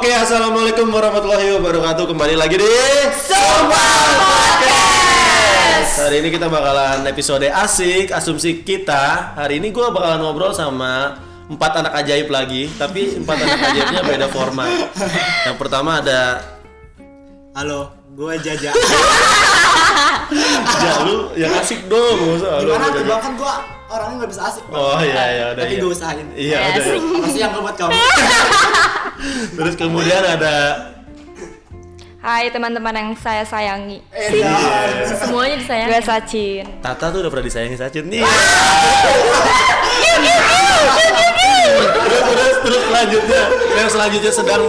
[0.00, 2.08] Oke, assalamualaikum warahmatullahi wabarakatuh.
[2.08, 2.72] Kembali lagi di
[3.20, 5.92] Sumpah Podcast.
[6.00, 9.36] Hari ini kita bakalan episode asik, asumsi kita.
[9.36, 11.20] Hari ini gua bakalan ngobrol sama
[11.52, 14.72] empat anak ajaib lagi, tapi empat anak ajaibnya beda format.
[15.44, 16.48] Yang pertama ada
[17.52, 18.72] Halo, gue Jaja.
[20.80, 23.20] Ja, lu yang asik dong, usah Gimana tuh bang?
[23.20, 23.52] Kan gue
[23.88, 24.78] orangnya nggak bisa asik bang.
[24.78, 25.82] Oh iya iya udah Tapi iya.
[25.82, 26.26] gue usahain.
[26.32, 26.70] Iya Yes.
[26.70, 26.84] udah.
[26.86, 27.18] iya.
[27.18, 27.92] Apa sih yang buat kamu?
[29.58, 30.54] Terus kemudian ada
[32.20, 34.04] Hai teman-teman yang saya sayangi.
[34.12, 34.52] Eh, ya.
[35.08, 35.88] Semuanya disayangi.
[35.88, 36.64] Gue Sacin.
[36.84, 38.20] Tata tuh udah pernah disayangi Sacin nih.
[42.00, 44.62] terus terus terus selanjutnya yang selanjutnya sedang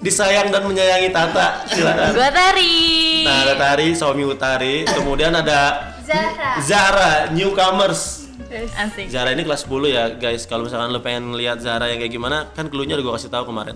[0.00, 1.64] disayang dan menyayangi Tata.
[1.68, 2.08] Silakan.
[2.12, 2.76] Gue Tari.
[3.24, 6.50] Nah Tari, Somi Utari, kemudian ada Zahra.
[6.60, 8.28] Zara, newcomers.
[8.54, 9.10] Asik.
[9.10, 10.46] Zara ini kelas 10 ya guys.
[10.46, 13.50] Kalau misalkan lo pengen lihat Zara yang kayak gimana, kan clue-nya udah gue kasih tahu
[13.50, 13.74] kemarin.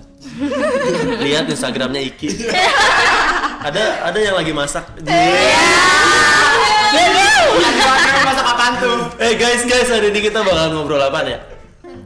[1.26, 2.46] lihat Instagramnya Iki.
[3.58, 4.86] ada ada yang lagi masak.
[4.98, 5.10] Aduh,
[8.22, 8.98] masak apaan tuh?
[9.18, 11.38] Eh guys guys hari ini kita bakal ngobrol apa ya?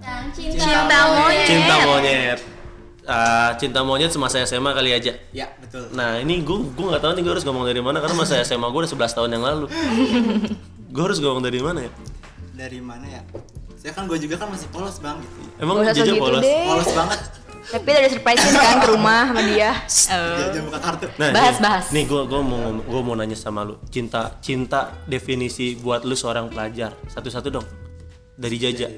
[0.03, 1.47] tentang cinta, Cinta monyet.
[1.47, 2.41] Cinta monyet.
[3.13, 5.13] Ah, cinta monyet semasa SMA kali aja.
[5.37, 5.93] Ya betul.
[5.93, 8.65] Nah ini gue gue nggak tahu nih gue harus ngomong dari mana karena masa SMA
[8.65, 9.67] gue udah 11 tahun yang lalu.
[10.97, 11.93] gue harus ngomong dari mana ya?
[12.57, 13.21] Dari mana ya?
[13.77, 15.21] Saya kan gue juga kan masih polos bang.
[15.21, 15.39] Gitu.
[15.61, 16.41] Emang Gak segitu polos?
[16.41, 16.65] deh.
[16.65, 17.21] Polos banget.
[17.63, 19.71] Tapi udah surprisein kan ke rumah sama dia.
[19.87, 21.07] Jaja buka kartu.
[21.15, 21.85] Nah, Bahas, nih, bahas.
[21.93, 23.77] Nih gue gue mau gua mau nanya sama lu.
[23.93, 26.97] Cinta cinta definisi buat lu seorang pelajar.
[27.07, 27.67] Satu-satu dong.
[28.35, 28.89] Dari Jaja.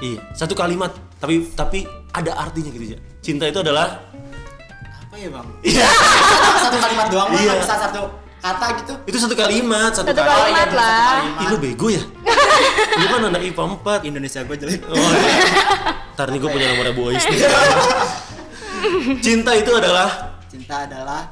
[0.00, 0.92] Iya, satu kalimat.
[1.20, 2.98] Tapi tapi ada artinya gitu ya.
[3.20, 4.02] Cinta itu adalah
[5.06, 5.46] Apa ya bang?
[5.62, 5.86] Iya.
[6.62, 7.42] Satu kalimat doang bang.
[7.42, 7.52] Iya.
[7.60, 8.02] Bisa satu
[8.40, 8.94] kata gitu.
[9.04, 10.32] itu satu kalimat, satu, Satu kata.
[10.32, 10.96] kalimat iya, lah.
[10.96, 11.50] satu Ih, kalimat.
[11.52, 12.02] lu bego ya?
[13.00, 14.08] lu kan anak IPA 4.
[14.08, 14.80] Indonesia gue jelek.
[14.88, 15.44] Oh, iya.
[16.16, 17.40] Ntar nih gue punya nomornya boys nih.
[19.24, 20.08] Cinta itu adalah
[20.48, 21.28] Cinta adalah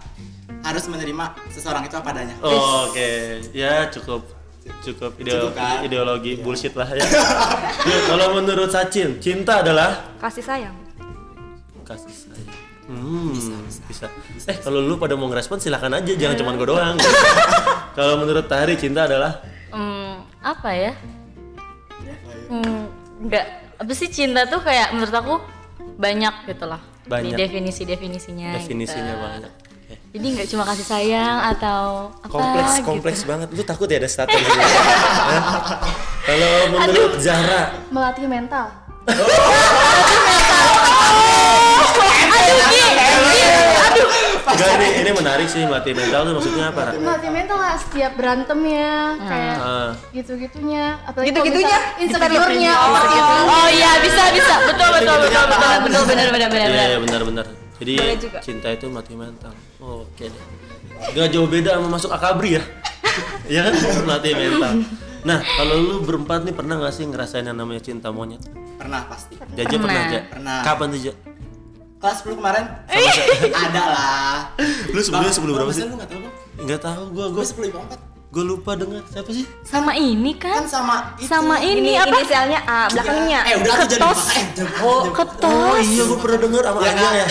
[0.61, 2.37] harus menerima seseorang itu apa adanya.
[2.45, 4.38] Oh, Oke, ya cukup
[4.81, 5.83] cukup ideo- Cukup, kan?
[5.83, 7.03] ideologi bullshit lah ya.
[7.81, 10.77] Ya, Kalau menurut Sacin, cinta adalah Kasih sayang.
[11.83, 12.57] kasih sayang.
[12.85, 13.33] Hmm,
[13.85, 14.09] bisa,
[14.45, 16.97] Eh kalau lu pada mau ngerespon silahkan aja, jangan cuma gue doang.
[17.97, 20.93] kalau menurut Tari cinta adalah Hmm, apa ya?
[22.49, 22.89] Hmm,
[23.21, 23.45] enggak.
[23.77, 25.35] Apa sih cinta tuh kayak menurut aku
[25.97, 26.81] banyak gitu lah.
[27.05, 27.37] Banyak.
[27.37, 28.53] Di definisi-definisinya.
[28.55, 29.23] definisinya gitu.
[29.23, 29.53] banyak.
[29.89, 32.87] Jadi nggak cuma kasih sayang atau apa Kompleks, gitu.
[32.87, 33.49] kompleks banget.
[33.53, 34.61] Lu takut ya ada status gitu?
[36.25, 38.69] Kalau menurut Zahra, melatih mental
[44.49, 46.83] enggak ini ini menarik sih melatih mental tuh maksudnya apa?
[46.97, 49.91] Melatih mental lah setiap berantemnya kayak Ah.
[50.11, 51.79] gitu gitunya apalagi Gitu-gitunya?
[51.95, 56.49] misal insecure-nya Oh, orang Oh iya bisa bisa betul betul betul betul betul benar benar
[56.49, 56.89] benar Iya, benar.
[56.89, 57.47] iya, benar-benar.
[57.79, 57.93] Jadi
[58.43, 59.55] cinta itu mati mental.
[59.79, 60.45] Oh, Oke deh.
[61.15, 62.63] Gak jauh beda sama masuk akabri ya.
[63.51, 63.75] Iya kan?
[64.05, 64.73] Mati mental.
[65.27, 68.39] Nah, kalau lu berempat nih pernah gak sih ngerasain yang namanya cinta monyet?
[68.79, 69.35] Pernah pasti.
[69.55, 70.07] Jaja pernah, Pernah.
[70.07, 70.21] aja.
[70.31, 70.59] Pernah.
[70.63, 71.15] Kapan tuh, Ja?
[71.99, 72.65] Kelas 10 kemarin
[73.51, 74.37] ada lah.
[74.95, 75.83] Lu sebelumnya sebelum berapa sih?
[75.83, 76.35] Lu nggak tahu bang?
[76.63, 79.49] Enggak tahu gua, Gue gua 10 IPA 4 gua lupa dengar siapa sih?
[79.63, 80.61] Sama ini kan?
[80.61, 81.27] kan sama itu.
[81.27, 82.13] Sama ini, Ini apa?
[82.15, 83.41] inisialnya A, belakangnya.
[83.43, 84.21] Eh udah tuh jadi Ketos.
[84.31, 85.81] eh jangan Oh, Oh ketos.
[85.83, 87.15] iya, gua pernah dengar sama Ya Anya kan?
[87.15, 87.27] ya.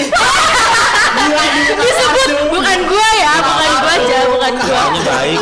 [1.77, 4.67] Disebut bukan gua ya, bukan gua aja, bukan gua.
[4.67, 5.37] Kayaknya baik,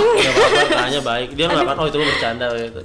[0.69, 1.29] kayaknya baik.
[1.31, 2.81] Dia nggak akan, oh itu gua bercanda gitu.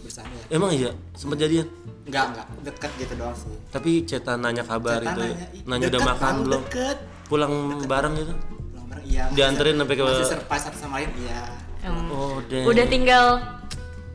[0.00, 0.44] Bersama ya.
[0.50, 1.66] Emang iya, sempat jadian.
[2.02, 2.46] Enggak, enggak.
[2.60, 3.54] Deket gitu doang sih.
[3.70, 5.20] Tapi cetan nanya kabar Cetan itu.
[5.22, 6.62] nanya, ih, Nanya udah makan Bang, belum?
[6.64, 6.96] Deket.
[7.24, 7.52] Pulang
[7.84, 8.32] bareng gitu.
[8.34, 9.24] Pulang bareng, iya.
[9.30, 11.40] Dianterin sampai ke- Masih surprise satu sama lain, iya.
[11.82, 12.36] Oh.
[12.42, 13.24] Udah tinggal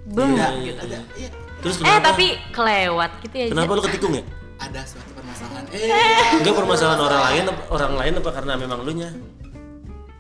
[0.08, 0.80] boom Iya, gitu.
[0.82, 1.30] ada, iya.
[1.60, 2.14] Terus Eh kenapa?
[2.14, 3.46] tapi kelewat gitu ya.
[3.50, 4.24] kenapa lu ketikung ya?
[4.56, 5.64] Ada suatu permasalahan.
[5.68, 5.90] Eh,
[6.38, 9.10] Enggak permasalahan orang lain orang lain apa karena memang lu nya?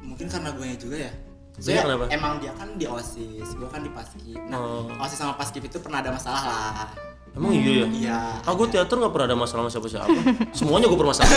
[0.02, 1.14] mungkin karena gue juga ya.
[1.56, 2.04] Soalnya kenapa?
[2.10, 4.40] emang dia kan di OSIS, gue kan di Paskib.
[4.48, 4.88] Nah, Oh.
[4.98, 6.90] OSIS sama Paskib itu pernah ada masalah lah.
[7.36, 7.86] Emang iya ya?
[7.92, 8.20] Iya.
[8.42, 10.20] Ah, gue teater nggak pernah ada masalah sama siapa-siapa.
[10.56, 11.36] Semuanya gue permasalahan.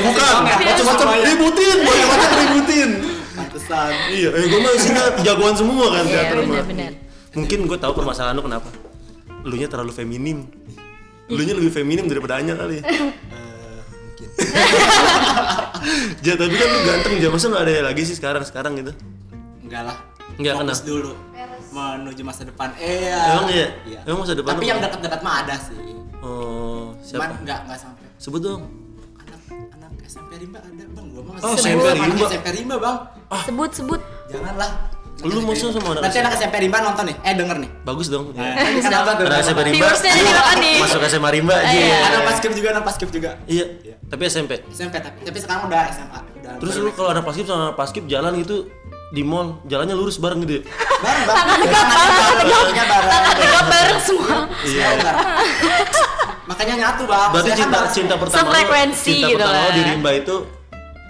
[0.00, 2.90] Bukan, macam-macam ributin, macam-macam ributin.
[3.32, 3.90] Pantesan.
[4.08, 6.46] Iya, eh gue mah isinya jagoan semua kan Iya teater mah.
[6.62, 6.92] benar-benar.
[7.30, 8.70] Mungkin gue tahu permasalahan lu kenapa.
[9.42, 10.46] Lu nya terlalu feminim.
[11.26, 12.78] Lu nya lebih feminim daripada Anya kali.
[12.78, 12.82] Eh,
[13.90, 14.28] mungkin.
[16.20, 17.28] Ja, tapi kan lu ganteng, Ja.
[17.30, 18.92] Masa nggak ada lagi sih sekarang-sekarang gitu?
[19.64, 19.96] Enggak lah.
[20.38, 20.86] Enggak, Fokus kenapa?
[20.86, 21.12] dulu
[21.70, 22.74] menuju masa depan.
[22.76, 23.22] Eh, ya.
[23.32, 23.66] Emang iya?
[24.02, 24.70] Emang masa depan Tapi apa?
[24.70, 25.78] yang dekat-dekat mah ada sih.
[26.20, 27.24] Oh, Cuman siapa?
[27.40, 28.06] enggak enggak sampai.
[28.18, 28.62] Sebut dong.
[29.16, 29.40] Anak
[29.72, 31.06] anak SMP Rimba ada, Bang.
[31.08, 32.26] Gua mah Oh, SMP anak Rimba.
[32.28, 32.96] SMP Rimba, Bang.
[33.46, 34.00] Sebut sebut.
[34.28, 34.70] Janganlah.
[35.20, 37.70] Lu musuh sama anak Nanti anak SMP Rimba nonton nih, eh denger nih.
[37.84, 38.32] Bagus dong.
[38.32, 39.24] Kenapa tuh?
[39.28, 39.86] Anak SMP Rimba.
[40.80, 41.70] Masuk SMA Rimba aja.
[41.70, 41.98] Iya.
[42.08, 43.30] Ada paskib juga, anak paskib juga.
[43.44, 43.64] Iya.
[44.08, 44.64] Tapi SMP.
[44.72, 46.20] SMP tapi tapi sekarang udah SMA.
[46.40, 48.64] Udah Terus lu kalau ada paskib sama anak paskib jalan gitu
[49.10, 50.62] di mall, jalannya lurus bareng gitu ya?
[51.02, 51.46] bareng bareng.
[52.46, 53.10] Tangannya bareng.
[53.42, 54.36] Tegap bareng semua.
[54.62, 54.86] Iya.
[56.46, 57.30] Makanya nyatu, Bang.
[57.34, 60.36] Berarti Saya kan cinta cinta pertama Sefrekuensi cinta gitu pertama di Rimba itu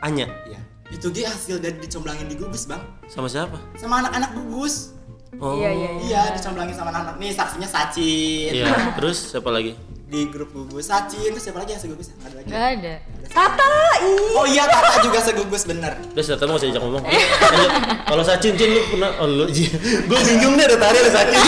[0.01, 0.61] Anya Iya.
[0.91, 2.81] Itu dia hasil dari dicomblangin di gugus, Bang.
[3.09, 3.61] sama siapa?
[3.77, 4.97] Sama anak-anak gugus.
[5.39, 5.61] Oh.
[5.61, 5.91] Iya iya.
[6.01, 7.21] Iya, dicomblangin sama anak-anak.
[7.21, 8.53] Nih saksinya Sacin.
[8.53, 8.97] Iya.
[8.97, 9.77] Terus siapa lagi?
[10.11, 12.11] Di grup gugus Sacin, terus siapa lagi yang segugus?
[12.27, 12.51] Ada lagi.
[12.51, 12.95] Gak ada.
[13.31, 13.71] Tata,
[14.03, 14.35] ih.
[14.35, 16.03] Oh iya, Tata juga segugus bener.
[16.03, 17.05] Udah sudah mau saya ajak ngomong.
[18.11, 19.47] Kalau Sacin, Cin lu pernah oh lu
[20.11, 21.39] Gue bingung deh ada tari ada Sacin.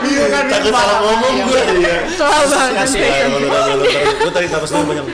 [0.00, 1.60] Bingung kan takut salah ngomong Iya, gue.
[1.76, 1.96] Iya.
[2.16, 2.72] Salah banget.
[2.80, 3.26] Kasih ya,
[4.16, 5.06] gue tarik napas dulu banyak.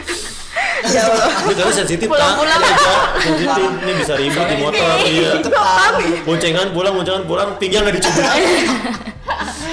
[0.84, 1.28] Ya Allah.
[1.42, 2.60] Ini karena sensitif Pulang-pulang.
[2.60, 3.00] Iya, Kak.
[3.22, 3.68] sensitif.
[3.80, 4.88] Ini bisa ribut di motor.
[5.00, 5.30] Iya.
[6.22, 8.24] Boncengan pulang, boncengan pulang, pinggang nggak dicubit.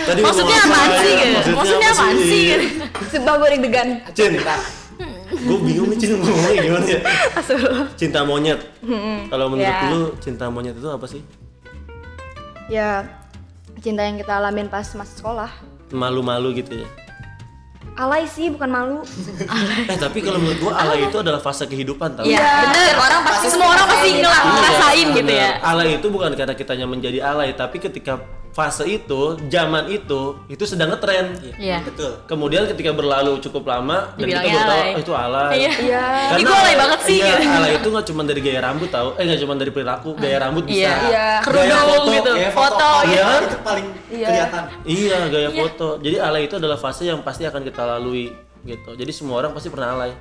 [0.04, 1.00] Tadi ngomong Maksudnya apa ya?
[1.00, 1.16] sih?
[1.52, 2.66] Maksudnya apa sih gitu?
[3.10, 3.88] Sumpah gue deg-degan.
[4.12, 4.34] Cin,
[5.34, 7.00] gue bingung nih Cin ngomongnya gimana ya?
[7.96, 8.60] Cinta monyet.
[9.28, 9.90] Kalau menurut Ya.
[9.90, 11.22] lu cinta monyet itu apa sih?
[12.68, 13.08] Ya
[13.80, 15.52] cinta yang kita alamin pas masih sekolah.
[15.90, 16.88] Malu-malu gitu ya.
[17.94, 19.00] Alay sih bukan malu.
[19.92, 22.26] Eh tapi kalau menurut gua alay itu adalah fase kehidupan tau.
[22.26, 22.94] Iya, bener.
[22.98, 25.50] Orang pasti semua orang pasti Iya, ngerasain gitu ya.
[25.62, 28.18] Alay itu bukan karena kitanya menjadi alay, tapi ketika
[28.54, 31.34] fase itu, zaman itu, itu sedang ngetren.
[31.58, 31.82] Iya.
[31.82, 32.22] Betul.
[32.30, 35.50] Kemudian ketika berlalu cukup lama dan kita baru tahu oh, itu alay.
[35.58, 35.72] Iya.
[35.82, 36.04] Iya.
[36.38, 37.50] Ih, gua alay banget sih, Iya, gitu.
[37.50, 40.64] alay itu nggak cuma dari gaya rambut tahu, eh nggak cuma dari perilaku, gaya rambut
[40.70, 40.78] bisa.
[40.78, 40.94] Iya.
[40.94, 41.28] Iya.
[41.42, 42.32] Gaya Kerudung foto, gitu.
[42.38, 42.90] Ya, Foto.
[43.10, 43.26] Iya.
[43.42, 44.28] Itu paling Iya.
[44.30, 44.64] kelihatan.
[44.86, 45.88] Iya, gaya foto.
[45.98, 48.30] Jadi alay itu adalah fase yang pasti akan kita lalui
[48.64, 48.96] gitu.
[48.96, 50.14] Jadi semua orang pasti pernah alay.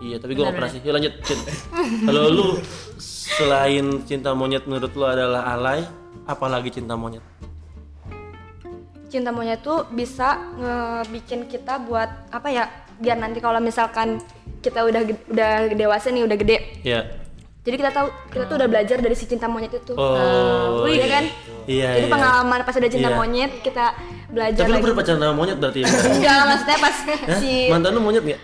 [0.00, 0.80] Iya, tapi gua nggak pernah sih.
[0.82, 1.38] Yuk lanjut, Cin.
[2.08, 2.46] Kalau lu
[2.98, 5.84] selain cinta monyet menurut lu adalah alay,
[6.24, 7.20] apalagi cinta monyet?
[9.08, 12.68] Cinta monyet tuh bisa ngebikin kita buat apa ya?
[12.96, 14.20] Biar nanti kalau misalkan
[14.58, 16.56] kita udah udah dewasa nih, udah gede.
[16.82, 17.00] Iya.
[17.58, 19.92] Jadi kita tahu kita tuh udah belajar dari si cinta monyet itu.
[19.92, 21.24] Oh, Iya kan?
[21.68, 22.12] Iya, Jadi iya.
[22.12, 23.16] pengalaman pas udah cinta Iya.
[23.16, 23.84] monyet kita
[24.28, 24.84] belajar Tapi lu lagi.
[24.84, 25.86] pernah pacaran sama monyet berarti ya?
[26.16, 26.96] Enggak, maksudnya pas
[27.36, 28.40] si Mantan lu monyet nggak?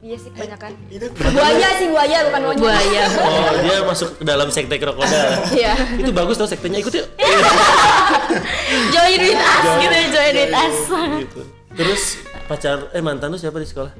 [0.00, 0.72] Iya sih kebanyakan.
[0.88, 2.62] Itu Buaya sih buaya bukan monyet.
[2.62, 3.04] Buaya.
[3.20, 5.20] Oh, dia masuk ke dalam sekte krokodil.
[5.52, 5.76] Iya.
[5.94, 7.04] Itu bagus tau sektenya ikut yuk.
[8.94, 10.76] Join with us gitu ya, join with us.
[11.20, 11.40] gitu.
[11.70, 12.02] Terus
[12.46, 13.92] pacar eh mantan lu siapa di sekolah?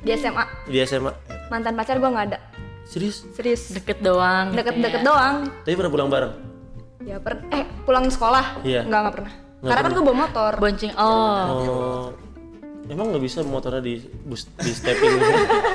[0.00, 1.12] Di SMA Di SMA.
[1.50, 2.38] mantan pacar gua nggak ada.
[2.86, 3.26] Serius?
[3.34, 3.74] Serius.
[3.74, 4.54] Deket doang.
[4.54, 5.06] Deket-deket ya.
[5.06, 5.36] doang.
[5.60, 6.32] Tapi pernah pulang bareng?
[7.02, 8.62] Ya per eh pulang sekolah.
[8.62, 8.86] Iya.
[8.86, 9.32] Enggak enggak pernah.
[9.34, 9.98] Nggak Karena kan pernah.
[9.98, 10.52] gua bawa motor.
[10.56, 10.92] Bonceng.
[10.94, 11.42] Oh.
[11.50, 12.06] Oh.
[12.88, 15.32] Emang nggak bisa motornya di bus di stepping gitu?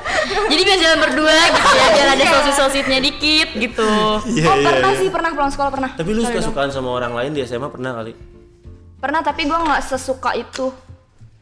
[0.51, 3.89] Jadi biar jalan berdua gitu ya, biar ada sosit-sositnya dikit gitu.
[4.35, 5.89] Iya oh pernah sih pernah pulang sekolah pernah.
[5.95, 8.11] Tapi lu suka sukaan sama orang lain di SMA pernah kali?
[8.99, 10.73] Pernah tapi gua nggak sesuka itu.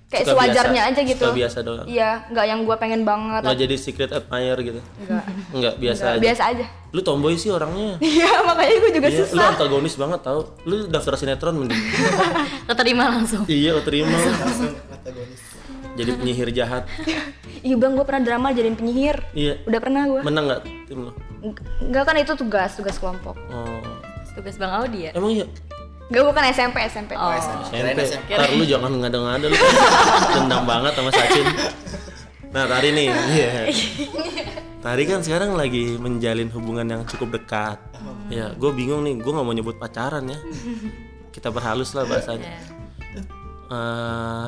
[0.05, 0.93] Kayak Suka sewajarnya biasa.
[0.93, 1.23] aja gitu.
[1.23, 1.85] Suka biasa doang.
[1.85, 3.41] Iya, nggak yang gua pengen banget.
[3.41, 4.79] Nggak jadi secret admirer gitu?
[4.99, 5.23] Enggak.
[5.49, 6.21] Enggak, biasa Enggak, aja.
[6.21, 6.65] biasa aja.
[6.89, 7.97] Lu tomboy sih orangnya.
[7.99, 9.49] Iya, makanya gua juga Iya, lu susah.
[9.49, 10.39] antagonis banget tau.
[10.63, 11.81] Lu daftar sinetron mending.
[12.69, 13.43] Keterima langsung.
[13.47, 14.13] iya, terima.
[14.13, 15.41] langsung antagonis.
[15.93, 16.83] Jadi penyihir jahat.
[17.63, 19.23] Iya bang, gua pernah drama jadiin penyihir.
[19.31, 19.63] Iya.
[19.63, 20.19] Udah pernah gua.
[20.19, 21.11] Menang nggak tim lu?
[21.79, 23.39] Enggak kan itu tugas, tugas kelompok.
[23.47, 23.79] Oh.
[24.35, 25.11] Tugas Bang Audi ya.
[25.15, 25.47] Emang iya?
[26.13, 27.11] Enggak bukan SMP, SMP.
[27.17, 27.33] Oh.
[27.33, 28.05] SMP.
[28.05, 28.37] SMP.
[28.37, 29.57] Ntar lu jangan ngada-ngada lu.
[30.37, 31.45] Dendam banget sama Sachin.
[32.53, 33.09] Nah, Tari nih.
[33.09, 33.51] Iya.
[34.77, 37.81] Tari kan sekarang lagi menjalin hubungan yang cukup dekat.
[38.29, 39.17] Ya, gue bingung nih.
[39.17, 40.37] Gue nggak mau nyebut pacaran ya.
[41.33, 42.61] Kita perhalus lah bahasanya.
[43.73, 44.45] Eh,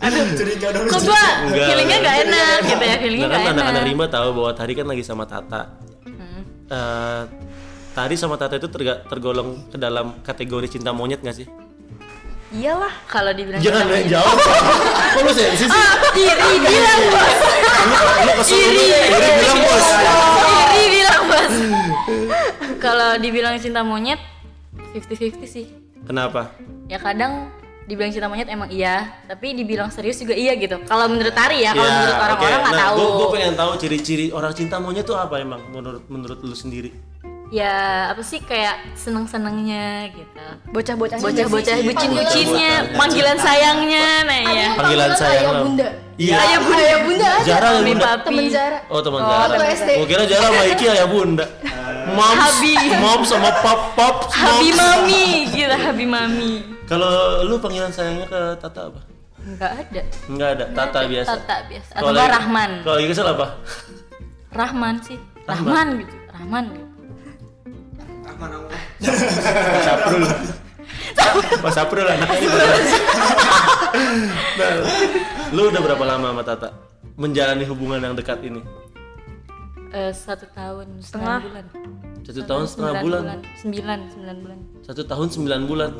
[0.00, 0.88] Aduh, curiga dong.
[0.88, 2.08] Kok gua feelingnya enggak.
[2.08, 3.90] gak enak gitu ya, feelingnya Nah kan gak anak-anak enak.
[3.92, 5.62] rimba tahu bahwa Tari kan lagi sama Tata.
[6.68, 7.22] Eh,
[7.98, 11.50] Tari sama Tata itu terga- tergolong ke dalam kategori cinta monyet gak sih?
[12.54, 12.94] Iyalah.
[13.10, 14.38] Kalau dibilang Jangan main jawab.
[15.18, 15.50] Kok lu sih?
[16.14, 17.38] Iri bilang bos.
[18.22, 18.86] Lu kesel Iri.
[18.86, 19.86] Iri bilang bos.
[20.70, 21.52] Iri bilang bos.
[22.78, 24.22] Kalau dibilang cinta monyet
[24.94, 25.66] 50-50 sih.
[26.06, 26.54] Kenapa?
[26.86, 27.50] Ya kadang
[27.90, 30.78] dibilang cinta monyet emang iya, tapi dibilang serius juga iya gitu.
[30.86, 32.94] Kalau menurut Tari ya, kalau Ya, menurut orang-orang nggak nah, tahu.
[32.94, 36.94] Gue gue pengen tahu ciri-ciri orang cinta monyet tuh apa emang menurut menurut lu sendiri?
[37.48, 40.44] Ya apa sih kayak seneng-senengnya gitu.
[40.68, 44.68] Bocah-bocah Bocah-bocah bucin-bucinnya, panggilan sayangnya, nah ya.
[44.76, 45.88] Panggilan sayang ayah bunda.
[46.20, 46.34] Iya.
[46.36, 46.76] Ayah bunda.
[46.84, 47.46] Ayah bunda ada.
[47.48, 48.04] Zara ayah bunda.
[48.04, 48.26] papi.
[48.28, 48.78] Temen Zara.
[48.92, 49.48] Oh teman Oh, Zara.
[49.48, 49.90] teman SD.
[49.96, 51.46] Gue kira Zara sama Iki ayah bunda.
[52.08, 52.74] Moms, Habi.
[53.00, 54.16] mom sama pop pop.
[54.28, 56.52] Habi mami, gitu Habi mami.
[56.84, 59.00] Kalau lu panggilan sayangnya ke Tata apa?
[59.40, 60.02] Enggak ada.
[60.28, 61.32] Enggak ada, Tata biasa.
[61.32, 61.90] Tata biasa.
[61.96, 62.70] Atau Rahman.
[62.84, 63.46] Kalau lagi kesel apa?
[64.52, 65.16] Rahman sih.
[65.48, 65.64] Rahman.
[65.72, 66.14] Rahman gitu.
[66.28, 66.87] Rahman gitu.
[68.40, 68.70] Allah.
[69.68, 70.22] Mas April.
[71.58, 72.82] Mas April anaknya ini beneran.
[74.58, 74.70] Nah,
[75.50, 76.68] lu udah berapa lama sama Tata
[77.14, 78.60] menjalani hubungan yang dekat ini?
[79.90, 81.40] Eh, satu tahun Setengah.
[81.40, 81.64] bulan
[82.20, 83.40] Satu tahun setengah Sembilan bulan.
[83.56, 85.90] sembilan sembilan bulan Satu tahun sembilan bulan.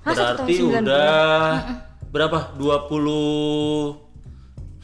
[0.00, 1.48] Hah, Berarti sembilan udah
[2.10, 2.38] berapa?
[2.60, 4.09] 20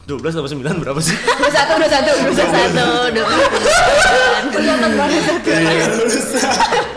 [0.07, 1.13] 12 atau 9 berapa sih?
[1.37, 2.49] Dua satu, dua satu, dua satu.
[2.49, 3.27] satu dua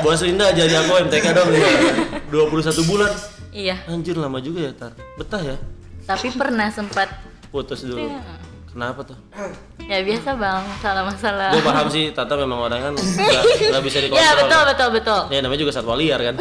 [0.00, 1.58] Bos Linda jadi aku MTK dong ya.
[2.30, 3.10] 21 bulan.
[3.50, 4.92] iya Anjir lama juga ya, Tar.
[5.16, 5.56] Betah ya?
[6.00, 7.06] tapi pernah sempat
[7.50, 8.06] Putus dulu.
[8.66, 9.18] Kenapa tuh?
[9.82, 13.42] ya biasa bang salah masalah Gue paham sih, Tata memang orang kan nggak
[13.74, 14.22] nggak bisa dikontrol.
[14.22, 16.34] ya betul betul betul Ya namanya juga satwa liar kan.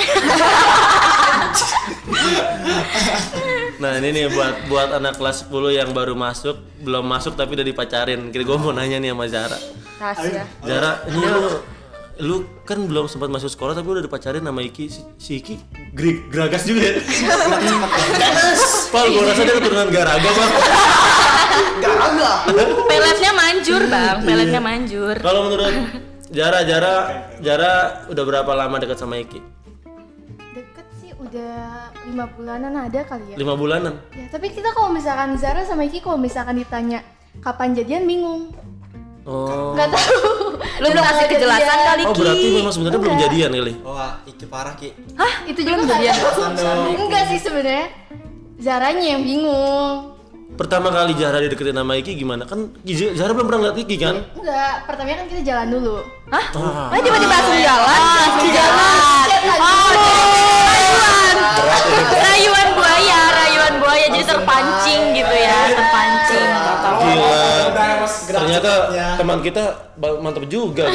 [3.79, 7.63] Nah ini nih buat buat anak kelas 10 yang baru masuk, belum masuk tapi udah
[7.63, 8.27] dipacarin.
[8.29, 9.59] Kira gue mau nanya nih sama Zara.
[9.99, 10.43] Rahasia.
[10.63, 11.43] Zara, ini lu
[12.19, 12.35] lu
[12.67, 14.85] kan belum sempat masuk sekolah tapi udah dipacarin sama Iki.
[14.91, 15.55] Si, si Iki
[15.95, 16.93] grig, geragas juga ya?
[18.91, 20.51] Pal, gue rasa dia keturunan garaga bang
[22.87, 24.17] peletnya manjur bang.
[24.23, 25.15] Peletnya manjur.
[25.19, 25.73] Kalau menurut
[26.29, 26.95] Jara, Jara,
[27.41, 29.58] Jara udah berapa lama dekat sama Iki?
[31.29, 33.35] Udah lima bulanan ada kali ya.
[33.37, 34.01] Lima bulanan.
[34.17, 37.05] Ya, tapi kita kalau misalkan Zara sama Iki kalau misalkan ditanya
[37.45, 38.49] kapan jadian bingung.
[39.29, 39.77] Oh.
[39.77, 40.57] Nggak tahu.
[40.81, 43.73] Lu belum kasih kejelasan kali, Oh berarti memang sebenarnya belum jadian kali.
[43.85, 44.89] Wah, Iki parah Ki.
[45.13, 46.17] Hah, itu juga jadian.
[46.97, 47.93] Enggak sih sebenarnya.
[48.57, 50.17] Zaranya yang bingung.
[50.57, 52.43] Pertama kali Jara dideketin sama Iki gimana?
[52.49, 54.15] Kan Jara belum pernah ngeliat Iki kan?
[54.33, 55.95] Enggak, pertamanya kan kita jalan dulu.
[56.33, 56.45] Hah?
[56.57, 56.89] Ah.
[56.89, 57.99] Oh, tiba-tiba langsung jalan?
[58.41, 58.97] Di jalan.
[59.29, 60.48] Chat
[60.99, 61.93] lagi.
[62.19, 66.49] rayuan buaya rayuan buaya jadi terpancing gitu ya terpancing
[66.99, 67.31] Gila.
[68.27, 68.71] Ternyata
[69.17, 69.63] teman kita
[69.99, 70.85] mantap juga.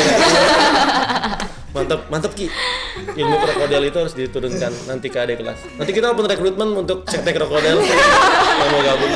[1.75, 2.46] mantap, mantap Ki.
[2.94, 5.58] Ilmu krokodil itu harus diturunkan nanti ke adik kelas.
[5.75, 7.82] Nanti kita open rekrutmen untuk sekte krokodil.
[7.82, 9.12] Yang mau gabung.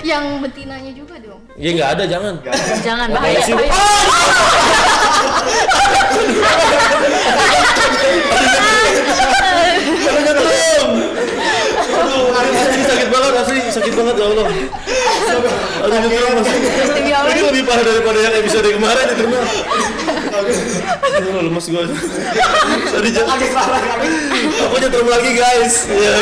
[0.00, 1.40] Yang betinanya juga dong.
[1.60, 2.34] Ya nggak ada, jangan.
[2.80, 3.54] jangan bahaya sih?
[3.56, 5.07] bahaya.
[12.38, 14.46] Aduh, sakit banget asli, sakit banget ya Allah.
[15.82, 16.58] Aduh nyetrum asli.
[17.28, 19.42] Ini lebih parah daripada yang episode kemarin itu mah.
[21.18, 21.84] Aduh lemes gue.
[22.88, 23.38] Tadi jangan.
[24.70, 25.86] Aku nyetrum lagi guys.
[25.90, 26.14] Iya.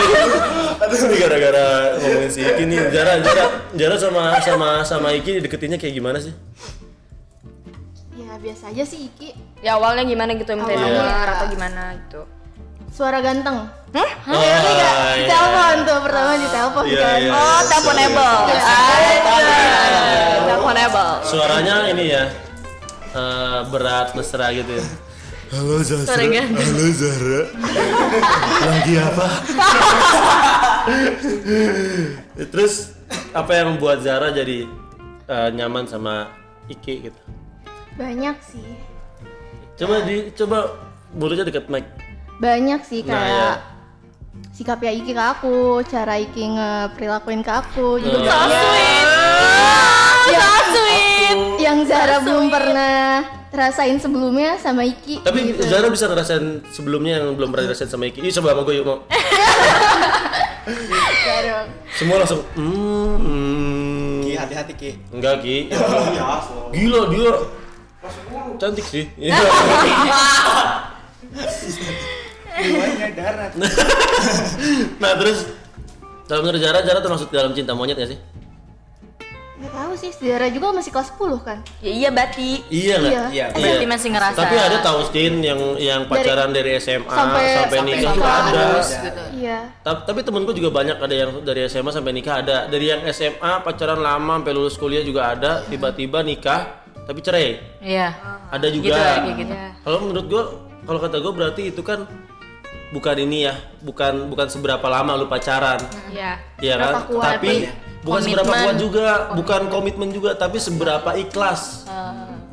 [0.76, 1.66] Aduh ini gara-gara
[2.00, 2.78] ngomongin si Iki nih.
[2.92, 3.44] Jara, Jara,
[3.76, 6.32] Jara sama sama sama Iki deketinnya kayak gimana sih?
[8.36, 9.28] Ya biasa aja sih Iki.
[9.64, 10.92] Ya awalnya gimana gitu, minta Awalnya.
[10.92, 12.20] nomor atau gimana gitu.
[12.92, 13.64] Suara ganteng.
[13.96, 14.10] Hah?
[14.28, 14.36] Oh,
[15.16, 17.16] Di telepon tuh pertama di telepon Iya, kan.
[17.16, 17.30] iya.
[17.32, 18.36] Oh, teleponable.
[20.44, 21.10] Teleponable.
[21.24, 22.24] Suaranya ini ya
[23.16, 24.86] eh, berat mesra gitu ya.
[25.56, 26.44] Halo ganteng.
[26.52, 27.40] Halo Zara.
[28.68, 29.26] Lagi apa?
[32.52, 32.92] Terus
[33.32, 34.68] apa yang membuat Zara jadi
[35.24, 36.28] eh, nyaman sama
[36.68, 37.20] Iki gitu?
[37.96, 38.68] Banyak sih.
[39.76, 40.58] Coba di coba
[41.16, 41.84] mulutnya dekat mic.
[42.36, 43.52] Banyak sih Nah, kayak ya.
[44.52, 48.48] sikapnya Iki ke aku, cara Iki ngeperilakuin ke aku juga Oh.
[48.48, 49.08] banyak.
[50.26, 50.40] so
[50.76, 55.24] sweet yang Zara belum pernah rasain sebelumnya sama Iki.
[55.24, 55.64] Tapi gitu.
[55.64, 58.20] Zara bisa ngerasain sebelumnya yang belum pernah dirasain sama Iki.
[58.28, 58.98] Ih, coba sama gue yuk mau.
[61.46, 61.68] Dong.
[61.94, 64.18] Semua langsung hmm, hmm.
[64.24, 64.90] Ki, hati-hati Ki.
[65.14, 65.56] Enggak Ki.
[65.70, 66.26] Iya,
[66.74, 67.32] Gila dia.
[68.56, 69.04] Cantik sih.
[72.56, 73.12] Iya.
[73.12, 73.52] Darat.
[74.96, 75.44] nah terus
[76.26, 78.18] kalau menurut Zara, Zara termasuk dalam cinta monyet gak sih?
[79.56, 81.58] Nggak tahu sih, Zara juga masih kelas 10 kan.
[81.80, 82.60] Ya iya Bati.
[82.68, 83.12] Iya nggak?
[83.12, 83.24] Iya.
[83.32, 83.46] Iya.
[83.52, 88.12] berarti masih ngerasa Tapi ada tahu Stin yang yang pacaran dari, SMA sampai, sampai- nikah
[88.12, 88.64] juga ada.
[88.84, 89.22] Ada.
[89.32, 89.58] Iya.
[89.80, 92.68] Ta- Tapi temenku juga banyak ada yang dari SMA sampai nikah ada.
[92.68, 95.64] Dari yang SMA pacaran lama sampai lulus kuliah juga ada.
[95.64, 97.62] Tiba-tiba nikah tapi cerai.
[97.78, 98.10] iya
[98.50, 98.90] Ada juga.
[98.90, 100.42] gitu ya, gitu Kalau menurut gua,
[100.82, 102.06] kalau kata gua berarti itu kan
[102.90, 105.78] bukan ini ya, bukan bukan seberapa lama lu pacaran.
[106.10, 106.38] Iya.
[106.58, 106.92] Iya kan?
[106.92, 107.72] Seberapa kuat tapi ya?
[108.02, 108.66] bukan seberapa Komitmen.
[108.66, 111.86] kuat juga, bukan komitmen juga, tapi seberapa ikhlas.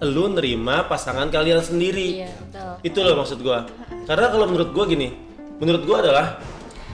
[0.03, 2.25] Lu nerima pasangan kalian sendiri.
[2.25, 3.65] iya betul Itu loh maksud gua.
[4.03, 5.13] Karena kalau menurut gua gini,
[5.57, 6.27] menurut gua adalah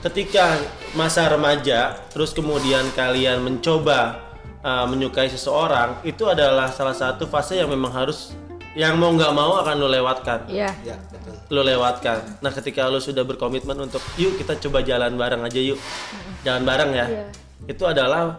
[0.00, 0.56] ketika
[0.92, 4.29] masa remaja, terus kemudian kalian mencoba
[4.60, 8.32] uh, menyukai seseorang, itu adalah salah satu fase yang memang harus
[8.70, 10.70] yang mau nggak mau akan lo lewatkan Iya.
[10.82, 11.34] Ya, betul.
[11.50, 12.22] lo lewatkan.
[12.38, 15.80] Nah, ketika lo sudah berkomitmen untuk yuk kita coba jalan bareng aja yuk.
[16.40, 17.06] Jalan bareng ya.
[17.64, 18.38] Itu adalah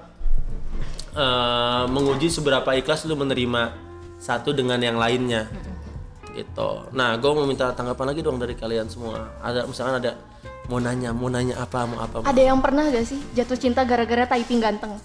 [1.12, 3.75] eh, menguji seberapa ikhlas lo menerima
[4.18, 5.51] satu dengan yang lainnya.
[6.32, 10.16] gitu nah gue mau minta tanggapan lagi dong dari kalian semua ada misalkan ada
[10.72, 13.84] mau nanya mau nanya apa mau apa mau- Ada yang pernah gak sih jatuh cinta
[13.84, 14.96] gara-gara typing ganteng?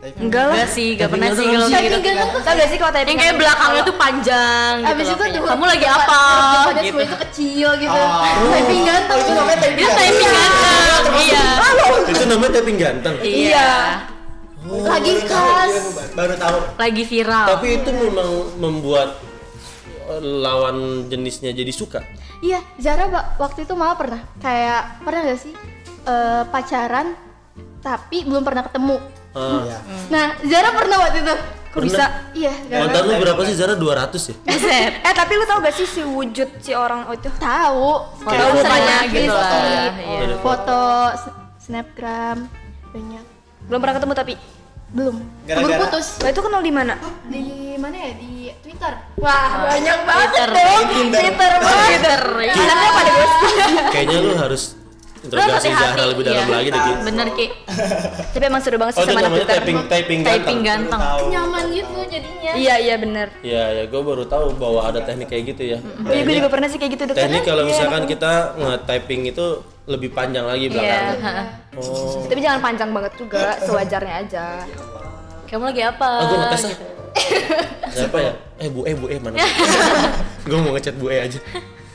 [0.00, 0.54] Enggak lah.
[0.56, 1.76] Enggak sih, gak Tapi pernah sih kalau gitu.
[1.76, 5.04] Typing ganteng tuh Tau gak sih kalau typing Yang kayak belakangnya tuh panjang gitu Abis
[5.04, 6.20] loh, itu Kamu lagi apa?
[6.64, 6.88] Pada Gitu.
[6.88, 8.00] semua itu kecil gitu.
[8.00, 8.48] Oh.
[8.48, 9.12] Typing ganteng.
[9.12, 11.14] Oh, itu namanya typing typing ganteng.
[11.20, 11.44] Iya.
[12.08, 13.68] itu namanya tapping ganteng Iya.
[14.62, 15.72] Lagi kelas.
[16.12, 16.58] Baru tahu.
[16.76, 17.46] Lagi viral.
[17.50, 19.08] tapi itu memang membuat
[20.06, 20.76] eh, lawan
[21.06, 22.00] jenisnya jadi suka
[22.40, 23.04] Iya, Zara
[23.36, 25.52] waktu itu malah pernah kayak pernah gak sih
[26.02, 27.12] eh, pacaran
[27.80, 29.19] tapi belum pernah ketemu.
[29.30, 29.62] Ah.
[29.62, 29.78] Iya.
[30.08, 31.34] Nah, Zara pernah waktu itu.
[31.70, 31.86] Kok Pernah?
[31.86, 32.04] bisa?
[32.34, 34.90] Iya, mantan lu berapa sih Zara 200 ya Buset.
[35.00, 37.30] Eh tapi lu tau gak sih si wujud si orang itu?
[37.38, 38.10] tahu.
[38.18, 39.50] Foto sering gitu lah.
[39.94, 40.34] Iya.
[40.42, 40.80] Foto,
[41.14, 42.50] s- snapgram
[42.90, 43.24] banyak.
[43.64, 44.34] Belum pernah ketemu tapi.
[44.90, 45.22] Belum.
[45.46, 46.18] Gara-gara- putus.
[46.18, 46.98] Lah itu kenal di mana?
[47.30, 47.42] Di
[47.78, 48.10] mana ya?
[48.18, 48.92] Di Twitter.
[49.14, 50.48] Wah, banyak Twitter.
[50.50, 50.84] dong.
[50.90, 51.86] Twitter banget.
[51.86, 52.20] Twitter.
[52.42, 52.52] iya.
[52.58, 53.56] Anaknya pada ghosting.
[53.94, 54.62] kayaknya lu harus
[55.20, 56.50] interogasi Zahra lebih dalam iya.
[56.50, 56.92] lagi deh Ki.
[57.02, 57.46] Bener Ki.
[58.30, 59.56] Tapi emang seru banget oh sih itu sama anak namanya Twitter.
[59.60, 61.00] typing typing Typing ganteng ganteng.
[61.00, 61.24] Tahu.
[61.28, 62.52] Nyaman gitu jadinya.
[62.52, 63.28] Iya iya bener.
[63.40, 66.66] Iya ya gue baru tahu bahwa ada teknik kayak gitu ya Iya gue juga pernah
[66.66, 67.20] sih kayak gitu deket.
[67.20, 69.46] teknik kalau Iya, misalkan kita nge-typing itu
[69.84, 70.72] lebih panjang lagi Iya.
[70.72, 71.44] belakangnya
[71.78, 74.44] oh Tapi jangan panjang banget juga, sewajarnya aja.
[75.44, 76.06] Kamu lagi apa?
[76.06, 76.86] ah gue ngetes ah Gitu.
[77.90, 79.34] siapa ya eh bu eh bu eh mana
[80.46, 81.42] gue mau ngechat bu eh aja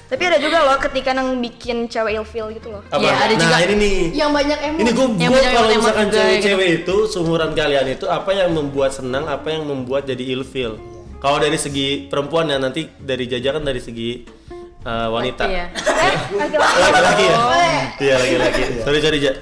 [0.06, 2.82] Tapi ada juga loh ketika nang bikin cewek ilfeel gitu loh.
[2.94, 3.02] apa?
[3.02, 3.58] Iya, ada nah juga.
[3.66, 3.98] ini nih.
[4.14, 4.80] Yang banyak emot.
[4.80, 8.94] ini gue Yang gue banyak kalau misalkan cewek-cewek itu seumuran kalian itu apa yang membuat
[8.94, 10.78] senang apa yang membuat jadi ilfeel
[11.26, 14.22] kalau dari segi perempuan ya nanti dari Jaja kan dari segi
[14.86, 15.50] uh, wanita.
[15.50, 15.66] Iya.
[15.74, 16.78] Eh, laki-laki.
[16.86, 17.38] laki-laki ya?
[17.98, 18.62] Iya laki-laki.
[18.86, 19.34] Sorry sorry Ja.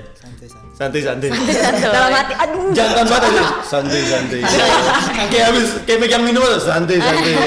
[0.74, 1.30] Santai santai.
[1.30, 1.86] santai santai.
[1.92, 2.72] Dalam hati, aduh.
[2.74, 3.44] jangan banget aja.
[3.62, 4.42] Santai santai.
[5.28, 7.36] Kayak habis kayak pegang minuman santai santai.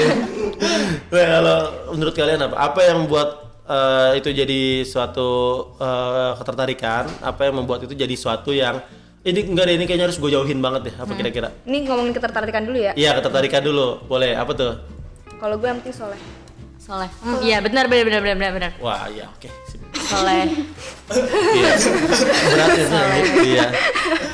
[1.07, 1.59] Nah, kalau
[1.89, 3.29] menurut kalian apa apa yang membuat
[3.63, 5.29] eh, itu jadi suatu
[5.75, 8.79] eh, ketertarikan apa yang membuat itu jadi suatu yang
[9.21, 12.63] ini enggak deh ini kayaknya harus gue jauhin banget deh apa kira-kira Ini ngomongin ketertarikan
[12.63, 12.91] dulu ya.
[12.93, 14.73] iya ketertarikan dulu boleh apa tuh
[15.35, 16.21] Kalau gue yang penting soleh.
[16.79, 17.11] Soleh.
[17.19, 18.71] Hmm, Iya benar benar benar benar benar benar.
[18.79, 19.83] wah iya oke Sip.
[19.99, 20.47] Soleh.
[21.53, 21.71] iya
[22.47, 23.05] berat ya Zah.
[23.43, 23.65] iya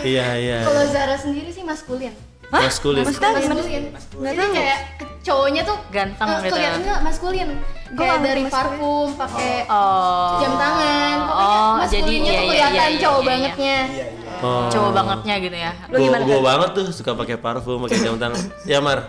[0.04, 2.13] iya iya Kalau Zara sendiri sih maskulin.
[2.62, 3.56] Maskulin Maksudnya gimana?
[3.58, 3.84] Maskulin.
[4.30, 4.80] Jadi kayak
[5.24, 6.54] cowoknya tuh Ganteng gitu.
[6.54, 7.50] Kelihatannya maskulin.
[7.94, 10.42] Gua Kayak dari parfum, pakai Oh.
[10.42, 11.18] jam tangan.
[11.24, 13.30] Pokoknya Oh, maskulinnya jadi iya, tuh iya, kelihatan iya, cowok iya, iya.
[13.30, 13.78] bangetnya.
[13.89, 14.06] Iya iya.
[14.46, 14.70] oh.
[14.70, 15.72] Cowok bangetnya gitu ya.
[15.89, 19.00] Lu gimana, gue banget tuh suka pakai parfum pakai jam tangan ya Mar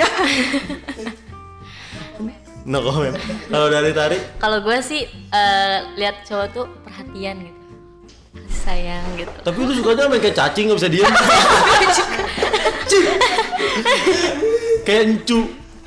[2.70, 3.16] no comment
[3.48, 7.56] kalau dari Tari Kalau gue sih eh, lihat cowok tuh perhatian gitu.
[8.50, 9.32] Sayang gitu.
[9.42, 11.08] tapi lu sukanya main kayak cacing nggak bisa diam
[11.96, 12.10] Cing.
[14.82, 15.40] kayak encu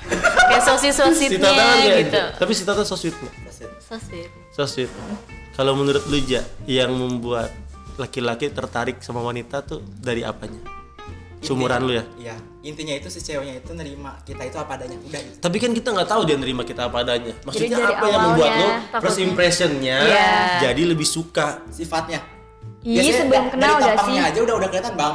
[0.03, 2.19] Kayak kan kayak gitu.
[2.19, 2.23] encu.
[2.37, 3.31] tapi si Tata so sweet loh.
[3.79, 4.27] Sosit.
[4.51, 4.89] so sweet
[5.53, 7.49] kalau menurut lu Ja yang membuat
[7.95, 10.59] laki-laki tertarik sama wanita tuh dari apanya
[11.39, 12.35] sumuran lu ya Iya.
[12.63, 15.37] Intinya itu si ceweknya itu nerima kita itu apa adanya udah gitu.
[15.39, 18.49] tapi kan kita nggak tahu dia nerima kita apa adanya maksudnya dari apa yang membuat
[18.49, 20.27] awalnya first impressionnya Iya.
[20.63, 22.21] jadi lebih suka Sifatnya.
[22.83, 24.15] Iya sebelum kenal gak sih?
[24.19, 25.13] aja udah udah kelihatan bang.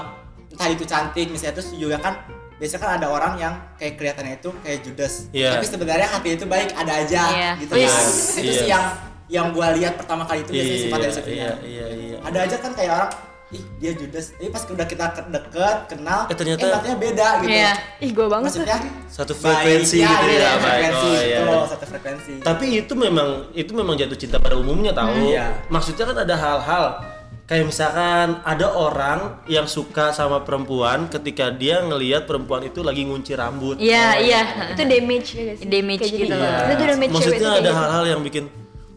[0.58, 2.18] Entah itu cantik misalnya terus juga kan
[2.58, 5.30] biasanya kan ada orang yang kayak kelihatannya itu kayak judes.
[5.30, 5.54] Iya.
[5.54, 7.50] Tapi sebenarnya hati itu baik ada aja Iya.
[7.56, 7.72] gitu.
[7.72, 7.86] Kan.
[8.34, 8.58] Itu Iya.
[8.58, 8.84] sih yang
[9.28, 11.30] yang gua lihat pertama kali itu biasanya sifat dari situ.
[11.30, 13.10] iya iya iya Ada aja kan kayak orang
[13.48, 14.34] ih dia judes.
[14.34, 17.48] Tapi pas udah kita ke- deket kenal, Eh, ternyata- batinnya beda gitu.
[17.54, 17.72] Iya.
[17.98, 18.60] Ih gue banget tuh.
[18.60, 21.40] Maksudnya satu baik, frekuensi ya, gitu iya, ya baik frekuensi oh, iya.
[21.64, 22.32] satu frekuensi.
[22.40, 25.46] tapi itu memang itu memang jatuh cinta pada umumnya tahu Iya.
[25.66, 26.84] maksudnya kan ada hal-hal
[27.48, 33.32] kayak misalkan ada orang yang suka sama perempuan ketika dia ngelihat perempuan itu lagi ngunci
[33.32, 34.40] rambut Iya, iya.
[34.68, 35.60] Itu damage ya guys.
[35.64, 36.52] Damage gitu loh.
[36.68, 38.44] Itu damage maksudnya ada kayak hal-hal yang bikin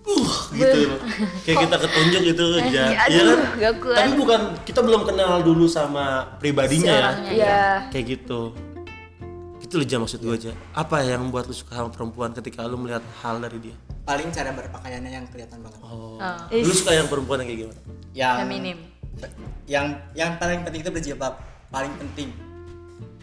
[0.02, 0.98] uh gitu
[1.46, 3.98] kayak kita ketunjuk gitu ya Iya, Iya aduh, kan gak kuat.
[4.02, 7.32] tapi bukan kita belum kenal dulu sama pribadinya ya orangnya.
[7.32, 7.62] Iya.
[7.94, 8.42] kayak gitu
[9.72, 12.76] itu loh Ja maksud gue aja apa yang membuat lu suka sama perempuan ketika lu
[12.76, 13.76] melihat hal dari dia?
[14.04, 15.80] Paling cara berpakaiannya yang kelihatan banget.
[15.80, 16.38] oh, Oh.
[16.52, 17.82] lu suka yang perempuan yang kayak gimana?
[18.12, 18.78] Yang Feminim.
[19.66, 21.40] yang yang paling penting itu berjilbab
[21.72, 22.36] paling penting.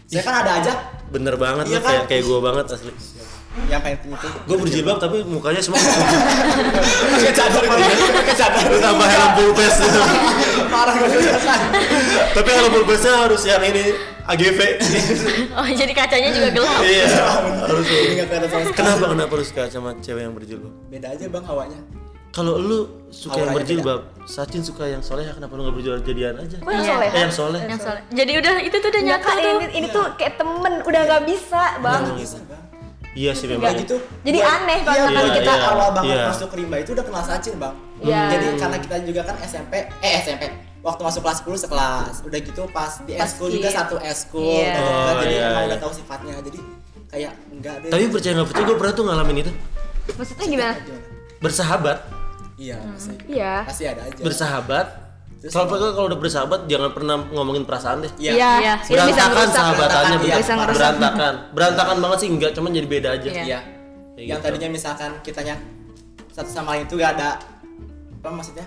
[0.09, 0.73] Saya kan ada aja.
[1.09, 1.85] Bener banget Iya kan?
[1.85, 2.93] kayak kayak gue banget asli
[3.66, 9.07] yang paling penting itu gue berjilbab tapi mukanya semua pakai cadar pakai cadar lu tambah
[9.07, 9.79] helm full face.
[9.79, 10.01] Gitu.
[10.73, 11.09] parah gue
[12.33, 13.85] tapi helm full face nya harus yang ini
[14.29, 14.61] AGV
[15.59, 16.81] Oh, jadi kacanya juga gelap.
[16.85, 17.07] iya
[17.64, 20.73] harus nggak sama sekali kenapa kenapa lu suka sama cewek yang berjilbab?
[20.87, 21.81] Beda aja bang hawanya.
[22.29, 26.35] Kalau lu suka yang Auranya berjilbab Sachin suka yang soleh kenapa lu nggak berjilbab jadian
[26.38, 26.57] aja?
[26.61, 26.92] Kok yang Iya.
[26.92, 27.09] soleh?
[27.09, 27.61] eh yang soleh.
[27.64, 28.03] Yang soleh.
[28.12, 29.49] Jadi udah itu tuh udah nyata kak, tuh.
[29.49, 32.03] ini, ini tuh kayak temen, udah gak bisa bang.
[32.14, 32.38] Bisa.
[32.44, 32.58] bang
[33.11, 33.81] Iya sih Kayak memang.
[33.81, 33.97] gitu.
[34.21, 36.27] Jadi buat- aneh kalau iya, buat kita iya, awal banget iya.
[36.29, 37.75] masuk rimba itu udah kenal sacin bang.
[37.99, 38.21] Iya.
[38.31, 40.42] Jadi karena kita juga kan SMP, eh SMP,
[40.81, 44.71] waktu masuk kelas 10 sekelas, udah gitu pas di eskul di- juga satu eskul, Iya.
[44.71, 45.68] udah deket, Oh, jadi iya, emang iya.
[45.68, 46.35] udah tahu sifatnya.
[46.38, 46.59] Jadi
[47.09, 47.90] kayak enggak deh.
[47.90, 49.53] Tapi percaya nggak percaya gue pernah tuh ngalamin itu.
[50.11, 50.75] Maksudnya gimana?
[51.38, 51.99] Bersahabat,
[52.57, 53.14] Iya, pasti.
[53.29, 53.55] Iya.
[53.64, 54.21] Pasti ada aja.
[54.21, 54.87] bersahabat.
[55.38, 58.11] Terus Kalau kalau udah bersahabat jangan pernah ngomongin perasaan deh.
[58.18, 58.33] Iya.
[58.33, 58.51] Iya.
[58.59, 58.74] Iya.
[58.77, 59.55] Itu bisa Berantakan ngerusak.
[59.55, 61.35] sahabatannya bisa berantakan.
[61.55, 63.29] Berantakan banget sih enggak, cuman jadi beda aja.
[63.29, 63.59] Iya.
[64.12, 64.44] Kayak Yang gitu.
[64.44, 65.55] tadinya misalkan kitanya
[66.29, 67.38] satu sama lain itu gak ada
[68.18, 68.66] apa maksudnya?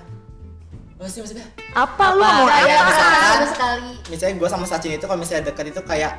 [0.93, 1.43] Apa sih maksudnya?
[1.73, 2.31] Apa lu Apa?
[2.33, 2.87] mau Kayak apa?
[2.87, 6.13] misalkan sekali misalnya gue sama Sacin itu kalau misalnya deket itu kayak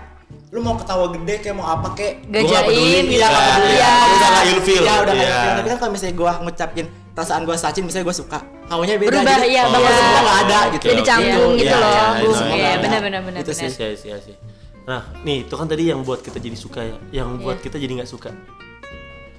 [0.49, 3.17] lu mau ketawa gede kayak mau apa kayak Gua nggak peduli.
[3.17, 3.73] Iya, nggak Iya, peduli.
[3.73, 3.93] iya.
[4.05, 4.83] Udah nggak ilfeel.
[4.83, 5.33] Ya udah nggak Iya.
[5.33, 5.55] ilfeel.
[5.55, 9.21] Tapi kan kalau misalnya gue ngucapin perasaan gue Sacin, misalnya gue suka, kawannya beda.
[9.21, 10.85] Berubah, jadi, iya, oh, nggak ada gitu.
[10.89, 11.93] Jadi canggung Iya, gitu iya, loh.
[11.93, 12.57] iya, iya.
[12.57, 13.69] Iya, benar, benar, benar, Itu sih.
[13.69, 14.35] Iya, iya, iya sih.
[14.83, 17.93] Nah, nih itu kan tadi yang buat kita jadi suka ya, yang buat kita jadi
[18.03, 18.33] nggak suka.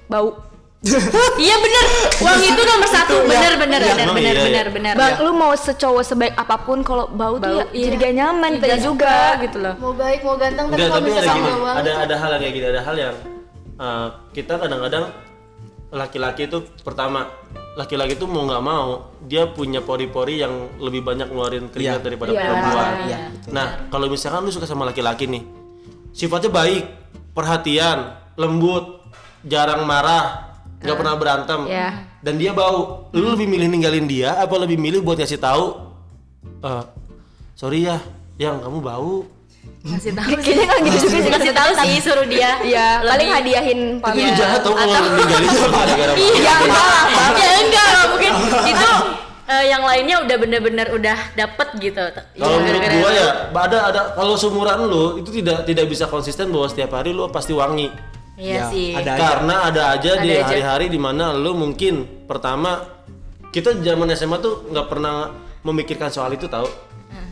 [0.06, 0.38] Bau.
[1.40, 1.84] Iya bener,
[2.20, 4.44] wangi itu nomor satu, bener bener Iya, bener bener iya, iya.
[4.44, 4.94] bener bener.
[4.94, 7.88] Bang, lu mau secowok sebaik apa pun kalau bau, tuh ya iya.
[7.88, 9.08] jadi gak nyaman Iya, nggak juga.
[9.08, 9.74] suka gitu loh.
[9.80, 12.82] mau baik mau ganteng tapi kalau tapi ada ada ada hal yang kayak gini, ada
[12.84, 13.14] hal yang
[13.80, 15.04] uh, kita kadang-kadang
[15.88, 17.32] laki-laki itu pertama
[17.74, 22.06] laki-laki itu mau nggak mau dia punya pori-pori yang lebih banyak ngeluarin keringat Iya.
[22.06, 22.40] daripada Iya.
[22.40, 22.92] perempuan.
[23.10, 23.18] Iya.
[23.50, 25.42] Nah, kalau misalkan lu suka sama laki-laki nih,
[26.14, 26.84] sifatnya baik,
[27.34, 29.02] perhatian, lembut,
[29.42, 32.06] jarang marah, nggak pernah berantem, Iya.
[32.22, 35.66] dan dia bau, lu lebih milih ninggalin dia apa lebih milih buat ngasih tahu,
[36.62, 36.82] "Eh,
[37.58, 37.98] sorry ya,
[38.38, 39.26] yang kamu bau.
[39.84, 40.52] Kasih tahu sih.
[40.56, 41.30] Kayaknya nggak gitu juga sih.
[41.30, 42.50] Kasih tahu sih suruh dia.
[42.62, 44.24] Iya, paling hadiahin Tapi pamer.
[44.24, 45.50] lu jahat tau kalau ninggalin.
[46.16, 47.04] Iya enggak lah,
[47.36, 48.32] ya enggak lah mungkin
[48.64, 48.90] itu
[49.44, 52.00] eh, yang lainnya udah bener-bener udah dapet gitu.
[52.00, 56.48] Kalau Iya, menurut gua ya, ada ada kalau sumuran lu itu tidak tidak bisa konsisten
[56.48, 57.92] bahwa setiap hari lu pasti wangi.
[58.34, 58.90] Iya Ya, sih.
[58.90, 59.20] ada aja.
[59.20, 60.46] Karena ada aja di Ada aja.
[60.48, 62.82] hari-hari di mana lu mungkin pertama
[63.50, 65.28] kita zaman SMA tuh nggak pernah
[65.60, 66.66] memikirkan soal itu tahu.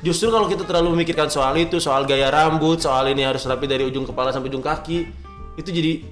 [0.02, 3.86] Justru kalau kita terlalu memikirkan soal itu, soal gaya rambut, soal ini harus rapi dari
[3.86, 5.06] ujung kepala sampai ujung kaki,
[5.54, 6.02] itu jadi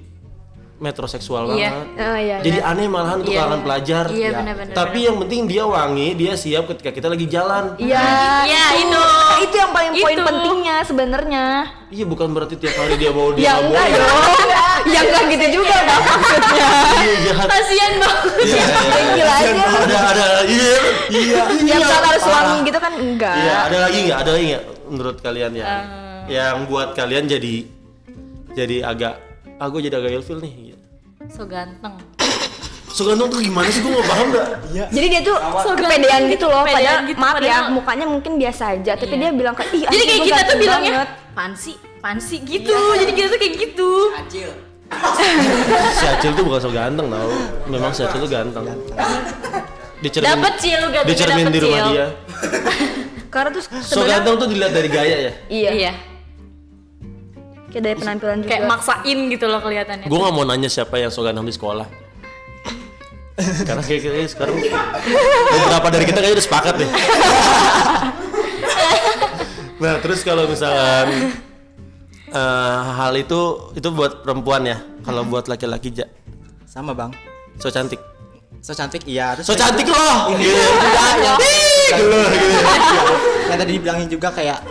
[0.81, 1.69] metroseksual Iya.
[1.69, 1.85] banget.
[1.95, 3.39] Oh, iya, Jadi aneh malahan untuk Iya.
[3.39, 4.05] kalangan pelajar.
[4.09, 4.29] Iya, Ya.
[4.35, 7.77] benar-benar, Tapi yang penting dia wangi, dia siap ketika kita lagi jalan.
[7.77, 8.01] Iya.
[8.43, 8.97] Iya, itu.
[8.97, 11.45] Nah, itu yang paling poin pentingnya sebenarnya.
[11.87, 14.49] Iya bukan berarti tiap hari dia bawa dia Ya nggak enggak dong.
[14.87, 16.67] Ya enggak gitu juga Bang, maksudnya.
[17.03, 17.47] Iya jahat.
[17.47, 18.31] Kasian banget.
[18.41, 19.05] Iya, iya.
[19.11, 19.51] Gila aja.
[19.61, 20.73] Ada ada iya
[21.11, 21.35] iya.
[21.61, 23.35] Ya misalkan harus wangi gitu kan enggak.
[23.37, 25.65] Iya ada lagi nggak ada lagi nggak menurut kalian ya?
[26.25, 27.55] Yang buat kalian jadi
[28.51, 29.13] jadi agak
[29.55, 30.70] ah gue jadi agak ilfil nih.
[31.29, 31.95] So ganteng.
[32.87, 34.45] So ganteng tuh gimana sih gue nggak paham dah.
[34.67, 34.85] Iya.
[34.89, 38.05] Jadi dia tuh So kepedean ganteng gitu loh, kepedean padahal gitu, maaf ya, padahal- mukanya
[38.05, 39.21] mungkin biasa aja, tapi Iya.
[39.21, 42.75] dia bilang kayak ih Jadi kayak kita tuh bilangnya banget." pansi, pansi gitu.
[42.95, 43.89] Jadi kita tuh kayak gitu.
[44.13, 44.49] Acil.
[45.93, 47.31] Si Acil tuh bukan so ganteng tau.
[47.65, 48.65] Memang si Acil tuh ganteng.
[50.01, 51.93] Dicermin, Dapet cil lu ganteng dicermin di rumah cil.
[51.93, 52.05] dia.
[53.33, 55.31] Karena tuh So ganteng tuh dilihat dari gaya ya.
[55.47, 55.91] iya, Iya.
[57.71, 58.49] Kayak dari penampilan juga.
[58.51, 60.05] Kayak maksain gitu loh kelihatannya.
[60.11, 61.87] Gue nggak mau nanya siapa yang so ganteng di sekolah.
[63.41, 64.55] Karena kayak kayaknya sekarang
[65.49, 66.89] beberapa dari kita kayaknya udah sepakat deh.
[69.81, 71.33] nah terus kalau misalkan
[72.29, 74.77] eh, hal itu itu buat perempuan ya.
[75.01, 76.05] Kalau buat laki-laki ja,
[76.69, 77.09] Sama bang.
[77.57, 77.97] so cantik.
[78.61, 79.33] So cantik iya.
[79.33, 79.97] Terus So cantik gitu.
[79.97, 80.29] loh.
[80.37, 80.61] Ini Gitu.
[81.97, 83.13] Gitu, gitu.
[83.49, 84.61] yang tadi dibilangin juga kayak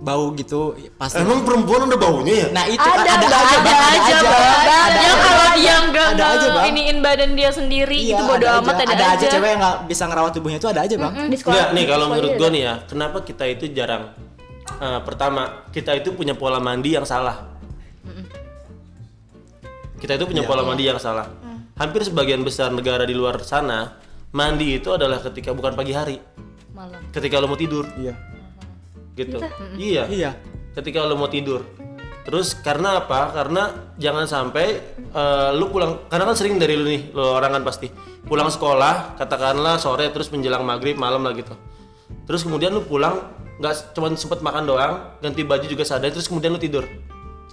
[0.00, 1.20] bau gitu pasti.
[1.20, 2.48] Emang perempuan ada baunya ya?
[2.50, 3.36] Nah itu Ada, ada, Bang.
[3.36, 4.32] aja ada bang, aja, Bang.
[4.32, 5.12] ada Ya aja.
[5.20, 6.64] kalau dia enggak Ada aja, Bang.
[6.68, 8.84] iniin badan dia sendiri Iya, itu bodo ada amat aja.
[8.86, 11.12] ada, ada aja cewek yang nggak bisa ngerawat tubuhnya itu ada aja bang.
[11.22, 11.52] di sekolah.
[11.54, 12.48] Enggak, nih kalau menurut gue ada.
[12.50, 14.02] nih ya, kenapa kita itu jarang
[14.72, 17.36] eh, pertama, kita itu punya pola mandi yang salah.
[19.94, 21.28] Kita itu punya pola mandi yang salah.
[21.76, 26.16] Hampir sebagian besar negara di luar sana, mandi itu adalah ketika bukan pagi hari,
[26.72, 27.00] malam.
[27.08, 28.16] ketika lo mau tidur, Iya.
[29.20, 29.38] Gitu.
[29.76, 30.08] Iya.
[30.08, 30.30] Iya.
[30.72, 31.66] Ketika lo mau tidur.
[32.24, 33.32] Terus karena apa?
[33.32, 37.62] Karena jangan sampai eh, lu pulang karena kan sering dari lu nih, lo orang kan
[37.64, 37.88] pasti
[38.24, 41.56] pulang sekolah, katakanlah sore terus menjelang maghrib malam lah gitu.
[42.28, 43.18] Terus kemudian lu pulang
[43.60, 46.84] nggak cuma sempet makan doang, ganti baju juga sadar terus kemudian lu tidur.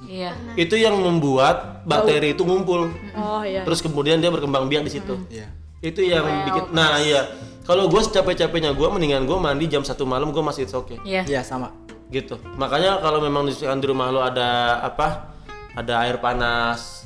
[0.05, 0.31] Iya.
[0.53, 2.91] Itu yang membuat bakteri itu ngumpul.
[3.17, 3.65] Oh iya.
[3.65, 5.15] Terus kemudian dia berkembang biak di situ.
[5.27, 5.47] Iya.
[5.81, 7.27] Itu yang bikin nah iya.
[7.67, 11.27] Kalau gue secapek-capeknya gue mendingan gue mandi jam satu malam gue masih it's okay Iya.
[11.27, 11.69] Iya sama.
[12.07, 15.35] gitu makanya kalau memang misalkan di rumah lo ada apa
[15.75, 17.03] ada air panas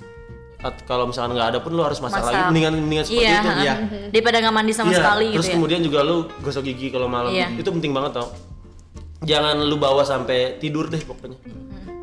[0.85, 2.47] kalau misalkan nggak ada pun lo harus masak, lagi Masak.
[2.47, 3.33] mendingan mendingan seperti Iya.
[3.35, 3.73] itu Iya.
[4.13, 5.55] Daripada nggak mandi sama Iya, sekali terus gitu ya.
[5.57, 7.47] kemudian juga lu gosok gigi kalau malam Iya.
[7.51, 8.29] itu penting banget tau
[9.23, 11.37] jangan lu bawa sampai tidur deh pokoknya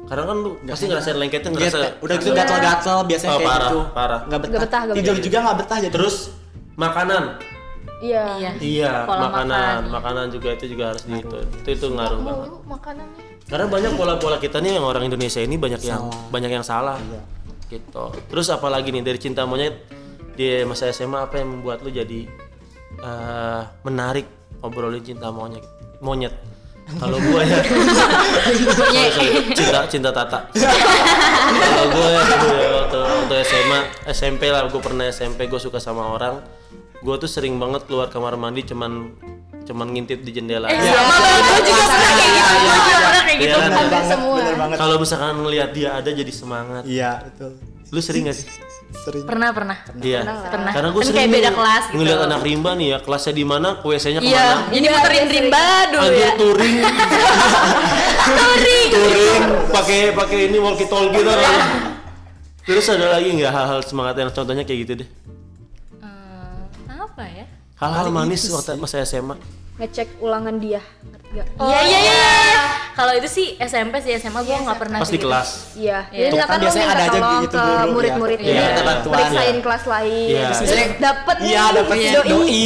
[0.03, 3.79] Karena kan lu pasti ngerasain lengketnya ngerasa udah gitu gatal-gatal biasanya Oh, kayak parah, gitu
[3.93, 4.21] parah.
[4.25, 4.51] nggak betah.
[4.51, 5.23] Nggak betah, nggak tidur betah.
[5.23, 6.17] juga nggak betah jadi Terus
[6.75, 7.23] makanan.
[7.99, 8.25] Iya.
[8.39, 8.51] Iya.
[8.63, 9.91] Iya, Pola makanan, makan.
[9.91, 11.37] makanan juga itu juga harus gitu.
[11.63, 12.47] Itu itu ngaruh banget.
[12.47, 13.23] Mulu makanannya.
[13.49, 16.23] Karena banyak pola-pola kita nih yang orang Indonesia ini banyak yang Salah.
[16.31, 16.97] banyak yang salah.
[17.69, 18.05] Gitu.
[18.31, 19.75] Terus apalagi nih dari cinta monyet
[20.39, 22.29] di masa SMA apa yang membuat lu jadi
[22.99, 24.27] eh, menarik
[24.61, 25.65] ngobrolin cinta monyet?
[25.99, 26.33] Monyet.
[26.89, 27.61] Kalau gua ya
[29.53, 30.49] cinta cinta tata.
[30.49, 36.09] Kalau gue ya, ya, waktu, waktu SMA, SMP lah, gue pernah SMP, gue suka sama
[36.09, 36.41] orang.
[36.99, 39.15] Gue tuh sering banget keluar kamar mandi cuman
[39.63, 40.67] cuman ngintip di jendela.
[40.67, 42.55] Eh, sama banget gue juga pernah kayak gitu.
[42.59, 43.47] Gue juga pernah kayak gitu.
[43.49, 43.57] Iya.
[43.57, 44.35] bener Hampir banget semua.
[44.35, 46.83] bener banget Kalau misalkan ngelihat dia ada jadi semangat.
[46.85, 47.53] iya betul
[47.89, 48.49] Lu sering gak sih?
[48.99, 49.77] sering Pernah pernah.
[49.99, 50.21] Iya.
[50.49, 50.73] Pernah.
[50.73, 51.95] Karena gue Kan sering kayak beda kelas gitu.
[51.95, 54.69] ngeliat anak rimba nih ya, kelasnya di mana, WC-nya Iya, ke mana.
[54.71, 56.31] jadi muterin rimba dulu Anjir ya.
[56.35, 56.77] touring,
[58.39, 58.89] Touring.
[58.91, 61.37] touring, pakai pakai ini walkie talkie tuh.
[62.63, 65.09] Terus ada lagi nggak hal-hal semangat yang contohnya kayak gitu deh?
[67.19, 67.51] Apa ya?
[67.83, 69.35] Hal-hal manis waktu masa SMA.
[69.75, 70.79] Ngecek ulangan dia.
[71.03, 71.47] Ngerti nggak?
[71.59, 72.15] Iya iya iya.
[72.15, 72.63] iya.
[72.95, 75.03] Kalau itu sih SMP sih SMA gue nggak pernah.
[75.03, 75.27] Pas di gitu.
[75.27, 75.75] kelas.
[75.75, 75.99] Iya.
[76.15, 76.31] Iya.
[76.31, 77.83] Jadi Tuh, kan lu biasanya minta ada aja tolong gitu ke ya.
[77.91, 78.63] murid-murid Iya, ini.
[78.63, 79.15] minta bantuan.
[79.19, 80.29] Periksain kelas lain.
[80.31, 80.47] Iya.
[80.55, 80.71] Terus
[81.03, 82.63] dapet iya nih dapat doi.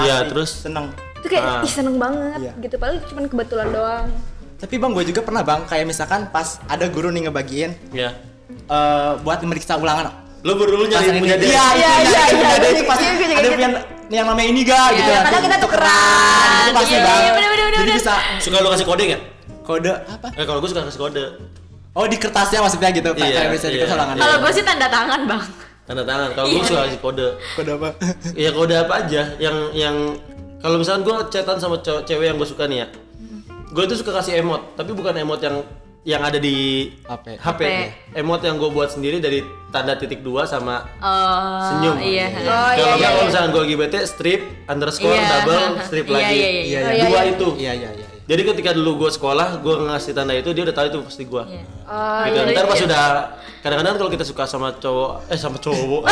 [0.00, 0.50] Iya, terus?
[0.64, 0.86] seneng
[1.20, 1.60] Itu kayak Ah.
[1.60, 2.52] ih seneng banget Iya.
[2.64, 2.74] gitu.
[2.80, 4.08] Padahal cuma kebetulan doang.
[4.54, 8.16] tapi bang gue juga pernah bang kayak misalkan pas ada guru nih ngebagiin Ya.
[8.64, 11.48] eh, buat meriksa ulangan Lu baru dulu nyari punya dia.
[11.48, 13.58] Iya, iya, iya, iya, iya, itu pasti iya, gue juga ada gitu.
[13.58, 13.74] yang
[14.12, 15.08] yang namanya ini ga gitu.
[15.08, 16.48] Iya, kadang kita tukeran.
[16.60, 17.18] Itu pasti Iya, iya, bang.
[17.18, 17.96] iya, bener, bener, Jadi bener.
[17.96, 19.22] bisa Suka lu kasih kode nggak?
[19.64, 20.26] kode apa?
[20.36, 21.24] Eh kalau gue suka kasih kode.
[21.94, 23.86] Oh di kertasnya maksudnya gitu kayak Iya, kayak bisa di iya.
[23.88, 25.42] Kalau gue sih tanda tangan bang.
[25.84, 26.28] Tanda tangan.
[26.34, 27.26] Kalau gue suka kasih kode.
[27.56, 27.88] kode apa?
[28.44, 29.96] Ya kode apa aja yang yang
[30.60, 32.86] kalau misalkan gue chatan sama cowok- cewek yang gue suka nih ya.
[33.72, 35.64] Gue itu suka kasih emot, tapi bukan emot yang
[36.04, 37.40] yang ada di HP.
[37.40, 37.60] HP.
[37.60, 37.62] HP.
[38.14, 39.40] Emot yang gue buat sendiri dari
[39.72, 41.96] tanda titik dua sama Oh, senyum.
[41.96, 42.28] Iya.
[42.28, 43.26] Oh, kalau iya, nggak iya, kalau iya.
[43.26, 45.28] misalkan gue lagi bete strip underscore Iya.
[45.34, 46.36] double strip Iya, lagi.
[46.36, 46.78] iya, iya, iya.
[46.78, 47.32] Oh, iya, Dua iya.
[47.32, 47.48] itu.
[47.56, 48.06] Iya iya iya.
[48.24, 51.42] Jadi ketika dulu gue sekolah, gue ngasih tanda itu dia udah tahu itu pasti gue.
[51.42, 51.64] Iya.
[51.84, 52.36] Oh, gitu.
[52.36, 52.70] iya, Ntar iya.
[52.70, 53.04] pas sudah
[53.64, 56.04] kadang-kadang kalau kita suka sama cowok eh sama cowok.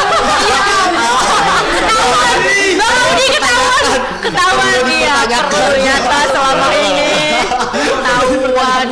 [2.72, 7.44] Rudi ketahuan, ketahuan dia ternyata selama ini.
[7.76, 8.86] ketahuan.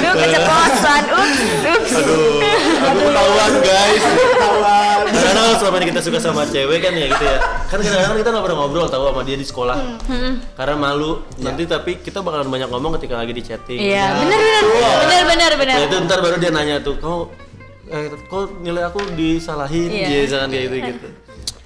[0.00, 1.02] Lu keceplosan.
[1.12, 1.40] Ups,
[1.76, 1.90] ups.
[1.92, 2.40] aduh
[2.88, 4.00] aku ketahuan guys.
[4.00, 5.04] Ketahuan.
[5.12, 7.36] karena selama ini kita suka sama cewek kan ya gitu ya.
[7.68, 9.76] Kan kadang-kadang kita nggak pernah ngobrol tahu sama dia di sekolah.
[10.56, 11.20] Karena malu.
[11.36, 13.76] Nanti tapi kita bakalan banyak ngomong ketika lagi di chatting.
[13.76, 14.62] Iya, benar benar.
[15.04, 15.76] Benar benar benar.
[15.76, 17.43] Nah, itu ntar baru dia nanya tuh kamu
[17.86, 20.06] eh, kok nilai aku disalahin Iya.
[20.06, 21.08] ya jangan kayak gitu gitu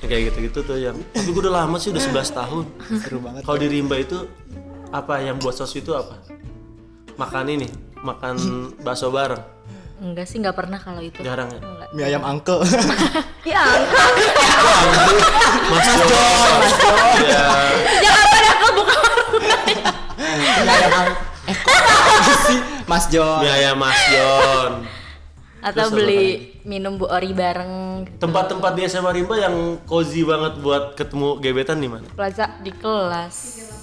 [0.00, 2.64] kayak gitu gitu tuh yang tapi gue udah lama sih udah 11 tahun
[2.98, 3.42] Seru banget.
[3.42, 4.18] kalau di rimba itu
[4.88, 6.16] apa yang buat sos itu apa
[7.14, 8.34] makan ini makan
[8.78, 9.42] bakso bareng
[9.98, 11.18] Enggak sih, enggak pernah kalau itu.
[11.20, 11.88] jarang ya Enggak.
[11.90, 12.62] Mie ayam uncle.
[13.42, 13.64] Ya,
[15.66, 17.44] Mas John Mas John ya
[17.98, 18.94] Jangan pada aku buka
[20.20, 21.16] Mie ayam uncle.
[21.44, 21.78] Eh kok
[22.46, 23.40] sih Mas John.
[23.40, 24.70] mie ayam Mas John
[25.60, 26.24] atau Terus beli
[26.62, 27.72] minum Bu Ori bareng
[28.04, 28.18] gitu.
[28.20, 32.46] tempat-tempat di SMA Rimba yang cozy banget buat ketemu gebetan di mana Plaza.
[32.58, 33.34] di kelas.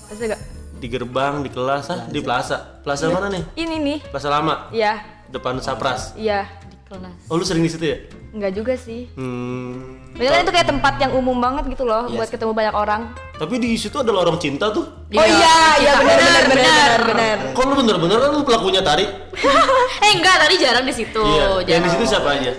[0.06, 0.42] Plaza gak?
[0.76, 4.00] di gerbang di kelas ah di plaza plaza mana nih Ini nih.
[4.06, 6.52] plaza lama Iya, depan Sapras iya.
[6.86, 7.18] Kelas.
[7.26, 7.98] oh lu sering di situ ya
[8.30, 9.08] Enggak juga sih.
[9.16, 13.02] hmm Padahal itu kayak tempat yang umum banget gitu loh Iya buat ketemu banyak orang.
[13.34, 14.84] Tapi di situ ada lorong cinta tuh.
[15.10, 17.38] Oh iya, iya benar benar benar benar.
[17.52, 19.08] Kok lu bener-bener kan lu pelakunya tari?
[20.04, 21.24] eh enggak, tadi jarang di situ.
[21.64, 21.64] iya.
[21.66, 22.52] Yang di situ siapa aja?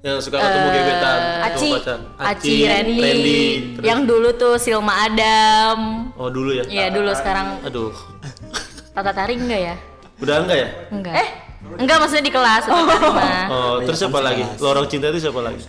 [0.00, 1.68] Yang suka ketemu gebetan, ketemu Aci.
[1.76, 1.98] pacar.
[2.16, 3.40] Aci, Randy, Randy.
[3.76, 5.78] terus- yang dulu tuh Silma Adam.
[6.16, 6.64] Oh dulu ya?
[6.64, 7.92] Iya dulu sekarang Aduh.
[8.94, 9.74] Tata Tari enggak ya?
[10.18, 10.68] Udah enggak ya?
[10.88, 11.14] Enggak.
[11.18, 11.28] Eh,
[11.60, 13.46] enggak maksudnya di kelas mah.
[13.48, 14.44] Oh, terus siapa lagi?
[14.58, 15.64] Lorong cinta itu siapa lagi?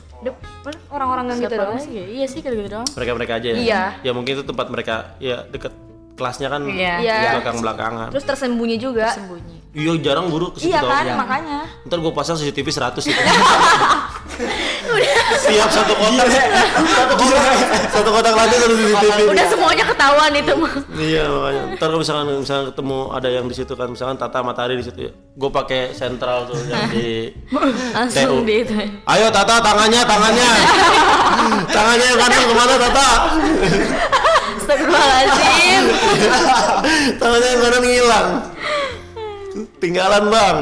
[0.89, 1.77] Orang-orang yang gitu Siapa dong.
[1.77, 2.01] lagi?
[2.17, 2.87] Iya sih gitu doang.
[2.93, 3.57] Mereka-mereka aja ya?
[3.57, 3.81] Iya.
[4.01, 5.73] Ya mungkin itu tempat mereka ya deket
[6.15, 6.95] kelasnya kan Iya.
[7.01, 7.31] Iya.
[7.39, 8.07] belakang-belakangan.
[8.13, 9.09] Terus tersembunyi juga.
[9.09, 9.57] Sembunyi.
[9.71, 11.63] Iya jarang guru ke situ Iya kan, makanya.
[11.87, 13.21] Ntar gue pasang CCTV 100 itu.
[15.47, 16.27] Siap satu kotak.
[16.27, 17.55] satu kotak.
[17.87, 19.19] Satu kotak lagi satu CCTV.
[19.31, 20.73] Udah semuanya ketahuan itu mah.
[20.99, 21.63] Iya makanya.
[21.79, 24.99] Ntar kalau misalkan misalkan ketemu ada yang di situ kan, misalkan Tata Matahari di situ
[25.07, 25.11] ya.
[25.39, 27.31] Gue pakai sentral tuh yang di
[27.95, 28.75] Langsung di itu.
[29.07, 30.51] Ayo Tata tangannya tangannya.
[31.79, 33.07] tangannya yang kanan ke mana Tata?
[34.59, 35.83] Astagfirullahaladzim.
[37.23, 38.27] tangannya yang kanan hilang.
[39.77, 40.57] Tinggalan bang.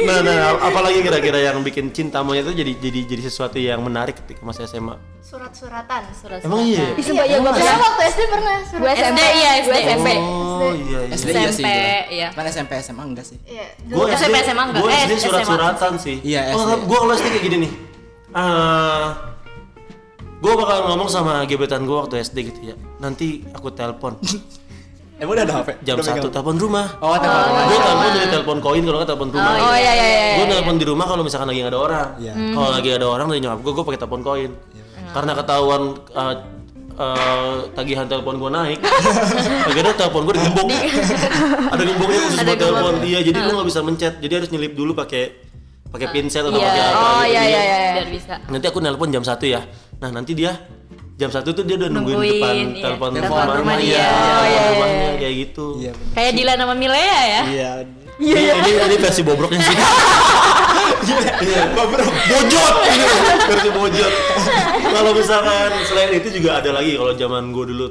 [0.00, 4.14] nah, nah, apalagi kira-kira yang bikin cinta monyet itu jadi jadi jadi sesuatu yang menarik
[4.16, 4.94] ketika masa SMA.
[5.20, 6.02] Surat-suratan.
[6.12, 6.90] Surat Emang iya?
[6.92, 7.78] Ih, sumpah, iya, gua Iya, pernah.
[7.80, 8.80] waktu SD pernah surat.
[8.80, 9.88] Gue SMP, iya, gue SD.
[9.88, 10.08] SMP.
[10.16, 11.12] Oh iya iya.
[11.12, 11.64] SD iya sih
[12.10, 12.28] iya.
[12.30, 13.66] Cuman SMP SMA enggak sih Iya.
[13.84, 14.80] Gue SMP SMA enggak?
[14.80, 15.24] Gue Eh, SD SMA.
[15.24, 16.16] surat-suratan sih.
[16.22, 16.70] Iya, Oh, SD.
[16.84, 17.72] gue kalau SD kayak gini nih.
[18.32, 19.06] Eh,
[20.36, 22.76] gue bakal ngomong sama gebetan gue waktu SD gitu ya.
[22.96, 24.16] Nanti aku telepon
[25.20, 25.68] Emang udah ada HP?
[25.84, 26.86] jam Udah satu telepon rumah.
[26.98, 27.62] Oh, telepon rumah.
[27.62, 29.52] gue telepon dari telepon koin kalau nggak telepon rumah.
[29.54, 30.34] Oh iya iya iya.
[30.34, 32.08] gue telepon di rumah kalau misalkan lagi nggak ada orang.
[32.16, 32.32] Iya.
[32.32, 34.50] Kalau lagi ada orang dari nyokap gue, gue pakai telepon koin.
[35.10, 35.82] Karena ketahuan
[36.14, 36.34] uh,
[36.96, 38.78] uh, tagihan telepon gue naik,
[39.68, 40.68] akhirnya telepon gue digembok.
[41.74, 44.14] ada gemboknya khusus Ada buat telepon dia, jadi gue nggak bisa mencet.
[44.18, 45.22] Jadi harus nyelip dulu pakai
[45.90, 46.64] pakai pinset atau Iya.
[46.64, 47.34] pakai apa Oh gitu.
[47.34, 47.76] iya iya iya.
[47.92, 48.34] Biar bisa.
[48.46, 49.60] Nanti aku nelpon jam satu ya.
[49.98, 50.54] Nah nanti dia
[51.20, 52.80] jam satu tuh dia udah nungguin, Nungguin, depan iya.
[52.80, 53.92] telepon Telepon rumahnya, rumah dia.
[53.92, 55.66] iya, Oh, telepon iya, iya, rumahnya kayak gitu.
[55.76, 56.12] Iya, bener.
[56.16, 57.42] Kayak Dilan sama Milea ya.
[57.44, 57.70] Iya.
[58.20, 59.76] Ini, ini, ini versi bobroknya sih.
[61.40, 62.04] Iya, bobrok.
[62.04, 63.04] Bojot ini
[63.48, 64.12] versi bojot.
[64.84, 67.86] Kalau misalkan selain itu juga ada lagi kalau zaman gue dulu